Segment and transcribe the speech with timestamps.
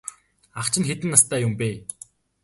[0.59, 1.69] Ах чинь хэдэн настай юм бэ?